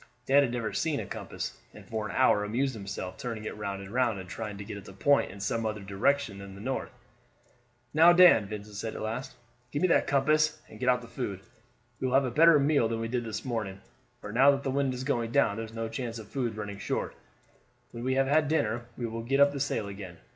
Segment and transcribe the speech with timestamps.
[0.25, 3.83] Dan had never seen a compass, and for an hour amused himself turning it round
[3.83, 6.59] and round and trying to get it to point in some other direction than the
[6.59, 6.89] north.
[7.93, 9.35] "Now, Dan," Vincent said at last,
[9.69, 11.41] "give me that compass, and get out the food.
[11.99, 13.79] We will have a better meal than we did this morning,
[14.21, 17.13] for now that the wind is going down there's no chance of food running short.
[17.91, 20.17] When we have had dinner we will get up the sail again.